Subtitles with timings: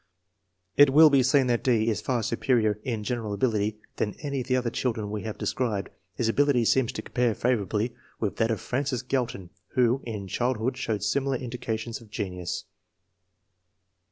[0.77, 1.87] It will be seen that D.
[1.87, 5.89] is far superior in general ability to any of the other children we have described.
[6.15, 10.75] His ability seems to compare favorably with that of Francis Galton, 1 who in childhood
[10.75, 12.65] showed similar in dications of genius.